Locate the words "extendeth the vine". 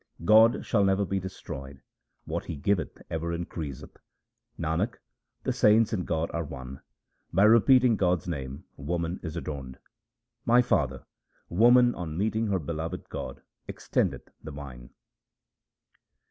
13.69-14.89